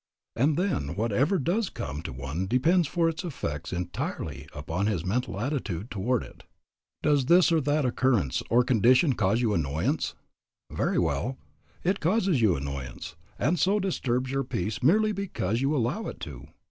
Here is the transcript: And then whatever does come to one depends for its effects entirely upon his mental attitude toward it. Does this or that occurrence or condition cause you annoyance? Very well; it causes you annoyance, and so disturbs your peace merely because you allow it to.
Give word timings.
And 0.35 0.57
then 0.57 0.95
whatever 0.95 1.37
does 1.37 1.69
come 1.69 2.01
to 2.01 2.11
one 2.11 2.47
depends 2.47 2.87
for 2.87 3.07
its 3.07 3.23
effects 3.23 3.71
entirely 3.71 4.47
upon 4.51 4.87
his 4.87 5.05
mental 5.05 5.39
attitude 5.39 5.91
toward 5.91 6.23
it. 6.23 6.43
Does 7.03 7.25
this 7.27 7.51
or 7.51 7.61
that 7.61 7.85
occurrence 7.85 8.41
or 8.49 8.63
condition 8.63 9.13
cause 9.13 9.41
you 9.41 9.53
annoyance? 9.53 10.15
Very 10.71 10.97
well; 10.97 11.37
it 11.83 11.99
causes 11.99 12.41
you 12.41 12.55
annoyance, 12.55 13.15
and 13.37 13.59
so 13.59 13.79
disturbs 13.79 14.31
your 14.31 14.43
peace 14.43 14.81
merely 14.81 15.11
because 15.11 15.61
you 15.61 15.75
allow 15.75 16.07
it 16.07 16.19
to. 16.21 16.47